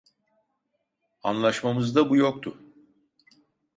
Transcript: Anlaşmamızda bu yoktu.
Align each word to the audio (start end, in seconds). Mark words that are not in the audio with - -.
Anlaşmamızda 1.23 2.09
bu 2.09 2.15
yoktu. 2.15 2.57